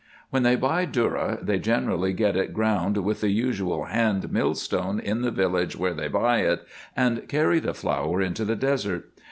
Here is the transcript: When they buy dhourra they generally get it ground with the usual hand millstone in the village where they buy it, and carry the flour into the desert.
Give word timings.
When 0.31 0.41
they 0.41 0.55
buy 0.55 0.87
dhourra 0.87 1.37
they 1.45 1.59
generally 1.59 2.11
get 2.11 2.35
it 2.35 2.55
ground 2.55 2.97
with 2.97 3.21
the 3.21 3.29
usual 3.29 3.83
hand 3.83 4.31
millstone 4.31 4.99
in 4.99 5.21
the 5.21 5.29
village 5.29 5.75
where 5.75 5.93
they 5.93 6.07
buy 6.07 6.39
it, 6.39 6.65
and 6.97 7.27
carry 7.29 7.59
the 7.59 7.75
flour 7.75 8.19
into 8.19 8.43
the 8.43 8.55
desert. 8.55 9.13